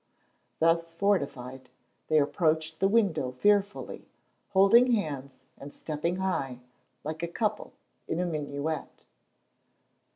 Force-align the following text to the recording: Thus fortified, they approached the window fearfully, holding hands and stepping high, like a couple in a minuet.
Thus 0.57 0.95
fortified, 0.95 1.69
they 2.07 2.17
approached 2.17 2.79
the 2.79 2.87
window 2.87 3.33
fearfully, 3.33 4.09
holding 4.49 4.93
hands 4.93 5.37
and 5.59 5.71
stepping 5.71 6.15
high, 6.15 6.59
like 7.03 7.21
a 7.21 7.27
couple 7.27 7.73
in 8.07 8.19
a 8.19 8.25
minuet. 8.25 9.05